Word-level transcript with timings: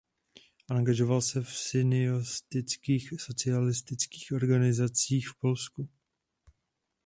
Angažoval 0.69 1.21
se 1.21 1.41
v 1.43 1.49
sionistických 1.57 3.09
socialistických 3.21 4.31
organizacích 4.31 5.29
v 5.29 5.35
Polsku. 5.35 5.89